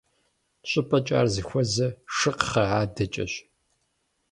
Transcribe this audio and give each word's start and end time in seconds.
Щӏыпӏэкӏэ 0.69 1.15
ар 1.19 1.27
зыхуэзэр 1.33 1.91
«Шыкхъэ» 2.15 2.63
адэкӏэщ. 2.79 3.33